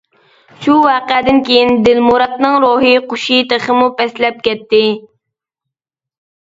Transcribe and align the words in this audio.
شۇ 0.61 0.77
ۋەقەدىن 0.85 1.37
كېيىن 1.49 1.83
دىلمۇراتنىڭ 1.89 2.59
روھىي 2.65 2.97
قۇشى 3.13 3.39
تېخىمۇ 3.53 3.93
پەسلەپ 4.03 4.43
كەتتى. 4.51 4.83